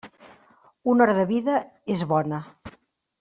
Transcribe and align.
Una 0.93 1.05
hora 1.07 1.15
de 1.19 1.25
vida, 1.33 1.59
és 1.97 2.01
bona. 2.15 2.41